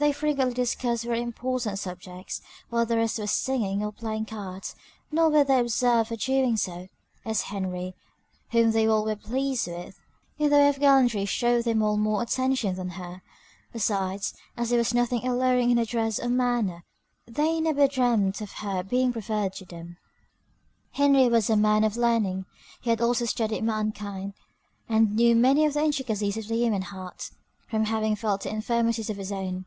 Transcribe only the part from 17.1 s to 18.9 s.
they never dreamt of her